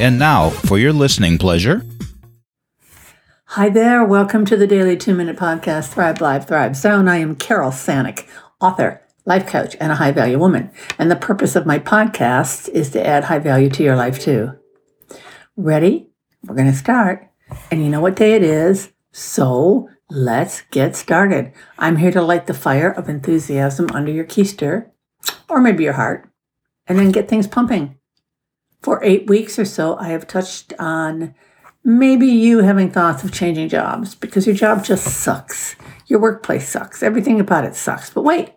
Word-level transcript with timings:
And 0.00 0.16
now, 0.16 0.50
for 0.50 0.78
your 0.78 0.92
listening 0.92 1.38
pleasure. 1.38 1.84
Hi 3.46 3.68
there. 3.68 4.04
Welcome 4.04 4.44
to 4.44 4.56
the 4.56 4.68
Daily 4.68 4.96
Two 4.96 5.12
Minute 5.12 5.36
Podcast, 5.36 5.88
Thrive, 5.88 6.20
Live, 6.20 6.46
Thrive 6.46 6.76
Zone. 6.76 7.08
I 7.08 7.16
am 7.16 7.34
Carol 7.34 7.72
Sanick, 7.72 8.28
author, 8.60 9.02
life 9.26 9.48
coach, 9.48 9.76
and 9.80 9.90
a 9.90 9.96
high 9.96 10.12
value 10.12 10.38
woman. 10.38 10.70
And 11.00 11.10
the 11.10 11.16
purpose 11.16 11.56
of 11.56 11.66
my 11.66 11.80
podcast 11.80 12.68
is 12.68 12.90
to 12.90 13.04
add 13.04 13.24
high 13.24 13.40
value 13.40 13.68
to 13.70 13.82
your 13.82 13.96
life 13.96 14.20
too. 14.20 14.52
Ready? 15.56 16.10
We're 16.44 16.54
going 16.54 16.70
to 16.70 16.78
start. 16.78 17.28
And 17.72 17.82
you 17.82 17.88
know 17.88 18.00
what 18.00 18.14
day 18.14 18.34
it 18.34 18.44
is? 18.44 18.92
So 19.10 19.88
let's 20.08 20.60
get 20.70 20.94
started. 20.94 21.52
I'm 21.76 21.96
here 21.96 22.12
to 22.12 22.22
light 22.22 22.46
the 22.46 22.54
fire 22.54 22.92
of 22.92 23.08
enthusiasm 23.08 23.88
under 23.92 24.12
your 24.12 24.26
keister, 24.26 24.90
or 25.48 25.60
maybe 25.60 25.82
your 25.82 25.94
heart, 25.94 26.30
and 26.86 26.96
then 26.96 27.10
get 27.10 27.28
things 27.28 27.48
pumping. 27.48 27.97
For 28.80 29.02
eight 29.04 29.26
weeks 29.28 29.58
or 29.58 29.64
so, 29.64 29.96
I 29.98 30.08
have 30.08 30.26
touched 30.26 30.72
on 30.78 31.34
maybe 31.84 32.26
you 32.26 32.60
having 32.60 32.90
thoughts 32.90 33.24
of 33.24 33.32
changing 33.32 33.68
jobs 33.68 34.14
because 34.14 34.46
your 34.46 34.56
job 34.56 34.84
just 34.84 35.04
sucks. 35.04 35.76
Your 36.06 36.20
workplace 36.20 36.68
sucks. 36.68 37.02
Everything 37.02 37.40
about 37.40 37.64
it 37.64 37.74
sucks. 37.74 38.10
But 38.10 38.22
wait, 38.22 38.52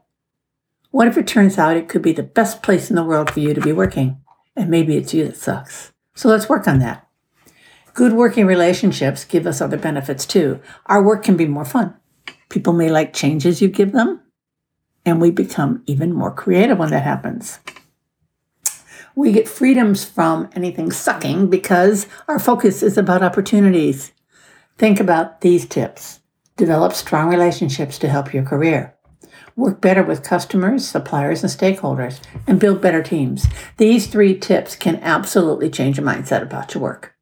what 0.91 1.07
if 1.07 1.17
it 1.17 1.27
turns 1.27 1.57
out 1.57 1.77
it 1.77 1.89
could 1.89 2.01
be 2.01 2.11
the 2.11 2.23
best 2.23 2.61
place 2.61 2.89
in 2.89 2.95
the 2.95 3.03
world 3.03 3.31
for 3.31 3.39
you 3.39 3.53
to 3.53 3.61
be 3.61 3.71
working? 3.71 4.21
And 4.55 4.69
maybe 4.69 4.97
it's 4.97 5.13
you 5.13 5.25
that 5.25 5.37
sucks. 5.37 5.91
So 6.13 6.29
let's 6.29 6.49
work 6.49 6.67
on 6.67 6.79
that. 6.79 7.07
Good 7.93 8.13
working 8.13 8.45
relationships 8.45 9.25
give 9.25 9.47
us 9.47 9.59
other 9.59 9.77
benefits 9.77 10.25
too. 10.25 10.59
Our 10.85 11.03
work 11.03 11.23
can 11.23 11.35
be 11.35 11.45
more 11.45 11.65
fun. 11.65 11.95
People 12.49 12.73
may 12.73 12.89
like 12.89 13.13
changes 13.13 13.61
you 13.61 13.69
give 13.69 13.91
them, 13.91 14.21
and 15.05 15.21
we 15.21 15.31
become 15.31 15.83
even 15.85 16.13
more 16.13 16.31
creative 16.33 16.77
when 16.77 16.91
that 16.91 17.03
happens. 17.03 17.59
We 19.15 19.31
get 19.31 19.47
freedoms 19.47 20.05
from 20.05 20.49
anything 20.55 20.91
sucking 20.91 21.49
because 21.49 22.07
our 22.27 22.39
focus 22.39 22.81
is 22.81 22.97
about 22.97 23.23
opportunities. 23.23 24.13
Think 24.77 24.99
about 24.99 25.41
these 25.41 25.65
tips. 25.65 26.21
Develop 26.55 26.93
strong 26.93 27.29
relationships 27.29 27.97
to 27.99 28.09
help 28.09 28.33
your 28.33 28.43
career. 28.43 28.95
Work 29.55 29.81
better 29.81 30.01
with 30.03 30.23
customers, 30.23 30.87
suppliers, 30.87 31.43
and 31.43 31.51
stakeholders, 31.51 32.21
and 32.47 32.59
build 32.59 32.81
better 32.81 33.03
teams. 33.03 33.47
These 33.77 34.07
three 34.07 34.37
tips 34.37 34.75
can 34.75 34.95
absolutely 34.97 35.69
change 35.69 35.97
your 35.97 36.07
mindset 36.07 36.41
about 36.41 36.73
your 36.73 36.81
work. 36.81 37.15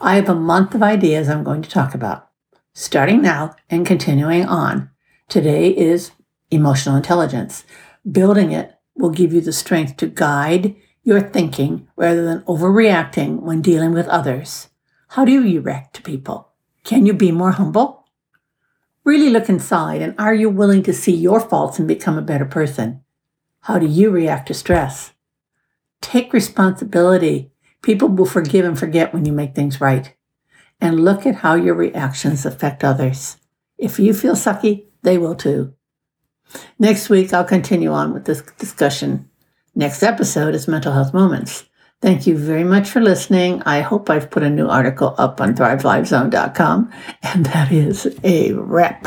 I 0.00 0.16
have 0.16 0.28
a 0.28 0.34
month 0.34 0.74
of 0.74 0.82
ideas 0.82 1.28
I'm 1.28 1.44
going 1.44 1.62
to 1.62 1.70
talk 1.70 1.94
about, 1.94 2.28
starting 2.72 3.20
now 3.20 3.54
and 3.68 3.86
continuing 3.86 4.46
on. 4.46 4.90
Today 5.28 5.68
is 5.68 6.12
emotional 6.50 6.96
intelligence. 6.96 7.64
Building 8.10 8.52
it 8.52 8.74
will 8.94 9.10
give 9.10 9.32
you 9.32 9.40
the 9.40 9.52
strength 9.52 9.96
to 9.98 10.06
guide 10.06 10.76
your 11.06 11.20
thinking 11.20 11.86
rather 11.94 12.24
than 12.24 12.42
overreacting 12.42 13.40
when 13.40 13.62
dealing 13.62 13.92
with 13.92 14.08
others. 14.08 14.70
How 15.10 15.24
do 15.24 15.30
you 15.30 15.60
react 15.60 15.94
to 15.94 16.02
people? 16.02 16.50
Can 16.82 17.06
you 17.06 17.12
be 17.12 17.30
more 17.30 17.52
humble? 17.52 18.08
Really 19.04 19.30
look 19.30 19.48
inside 19.48 20.02
and 20.02 20.16
are 20.18 20.34
you 20.34 20.50
willing 20.50 20.82
to 20.82 20.92
see 20.92 21.14
your 21.14 21.38
faults 21.38 21.78
and 21.78 21.86
become 21.86 22.18
a 22.18 22.22
better 22.22 22.44
person? 22.44 23.04
How 23.60 23.78
do 23.78 23.86
you 23.86 24.10
react 24.10 24.48
to 24.48 24.54
stress? 24.54 25.12
Take 26.00 26.32
responsibility. 26.32 27.52
People 27.82 28.08
will 28.08 28.26
forgive 28.26 28.64
and 28.64 28.76
forget 28.76 29.14
when 29.14 29.24
you 29.24 29.32
make 29.32 29.54
things 29.54 29.80
right. 29.80 30.12
And 30.80 31.04
look 31.04 31.24
at 31.24 31.36
how 31.36 31.54
your 31.54 31.76
reactions 31.76 32.44
affect 32.44 32.82
others. 32.82 33.36
If 33.78 34.00
you 34.00 34.12
feel 34.12 34.34
sucky, 34.34 34.86
they 35.02 35.18
will 35.18 35.36
too. 35.36 35.72
Next 36.80 37.08
week, 37.08 37.32
I'll 37.32 37.44
continue 37.44 37.92
on 37.92 38.12
with 38.12 38.24
this 38.24 38.42
discussion 38.58 39.30
Next 39.78 40.02
episode 40.02 40.54
is 40.54 40.66
Mental 40.66 40.90
Health 40.90 41.12
Moments. 41.12 41.66
Thank 42.00 42.26
you 42.26 42.38
very 42.38 42.64
much 42.64 42.88
for 42.88 43.02
listening. 43.02 43.62
I 43.64 43.82
hope 43.82 44.08
I've 44.08 44.30
put 44.30 44.42
a 44.42 44.48
new 44.48 44.66
article 44.66 45.14
up 45.18 45.38
on 45.38 45.54
thrivelivezone.com, 45.54 46.90
and 47.22 47.44
that 47.44 47.70
is 47.70 48.18
a 48.24 48.52
wrap. 48.54 49.06